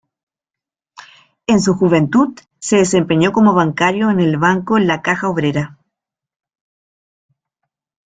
En 1.45 1.61
su 1.61 1.75
juventud 1.75 2.33
se 2.57 2.77
desempeñó 2.77 3.31
como 3.31 3.53
bancario 3.53 4.09
en 4.09 4.19
el 4.19 4.37
Banco 4.37 4.79
la 4.79 5.03
Caja 5.03 5.29
Obrera. 5.29 5.77